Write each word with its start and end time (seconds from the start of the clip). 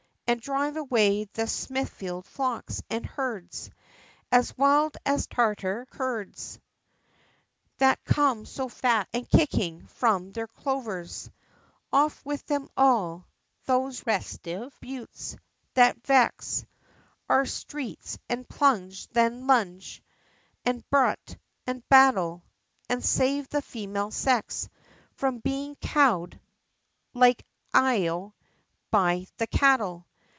And 0.27 0.39
drive 0.39 0.77
away 0.77 1.25
the 1.33 1.45
Smithfield 1.45 2.25
flocks 2.25 2.81
and 2.89 3.05
herds! 3.05 3.69
As 4.31 4.57
wild 4.57 4.95
as 5.05 5.27
Tartar 5.27 5.85
Curds, 5.89 6.57
That 7.79 8.01
come 8.05 8.45
so 8.45 8.69
fat, 8.69 9.09
and 9.11 9.29
kicking, 9.29 9.85
from 9.87 10.31
their 10.31 10.47
clovers; 10.47 11.29
Off 11.91 12.25
with 12.25 12.45
them 12.45 12.69
all! 12.77 13.27
those 13.65 14.07
restive 14.07 14.73
brutes, 14.79 15.35
that 15.73 16.01
vex 16.07 16.65
Our 17.27 17.45
streets, 17.45 18.17
and 18.29 18.47
plunge, 18.47 19.09
and 19.13 19.47
lunge, 19.47 20.01
and 20.63 20.81
butt, 20.89 21.35
and 21.67 21.83
battle; 21.89 22.45
And 22.87 23.03
save 23.03 23.49
the 23.49 23.61
female 23.61 24.11
sex 24.11 24.69
From 25.13 25.39
being 25.39 25.75
cow'd 25.81 26.39
like 27.13 27.45
Iö 27.73 28.31
by 28.91 29.27
the 29.35 29.47
cattle! 29.47 30.07